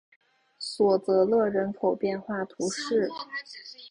[0.57, 3.07] 索泽勒人口变化图示